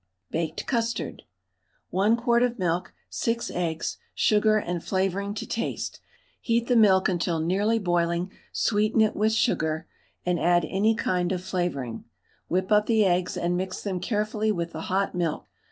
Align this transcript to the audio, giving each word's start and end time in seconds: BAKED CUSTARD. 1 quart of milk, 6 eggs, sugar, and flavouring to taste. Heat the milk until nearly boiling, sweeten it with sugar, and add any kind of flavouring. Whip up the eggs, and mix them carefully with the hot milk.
BAKED 0.31 0.65
CUSTARD. 0.65 1.23
1 1.91 2.17
quart 2.17 2.41
of 2.41 2.57
milk, 2.57 2.91
6 3.11 3.51
eggs, 3.51 3.97
sugar, 4.15 4.57
and 4.57 4.83
flavouring 4.83 5.35
to 5.35 5.45
taste. 5.45 5.99
Heat 6.39 6.65
the 6.65 6.75
milk 6.75 7.07
until 7.07 7.39
nearly 7.39 7.77
boiling, 7.77 8.31
sweeten 8.51 9.01
it 9.01 9.15
with 9.15 9.31
sugar, 9.31 9.85
and 10.25 10.39
add 10.39 10.65
any 10.67 10.95
kind 10.95 11.31
of 11.31 11.43
flavouring. 11.43 12.05
Whip 12.47 12.71
up 12.71 12.87
the 12.87 13.05
eggs, 13.05 13.37
and 13.37 13.55
mix 13.55 13.83
them 13.83 13.99
carefully 13.99 14.51
with 14.51 14.71
the 14.71 14.81
hot 14.81 15.13
milk. 15.13 15.47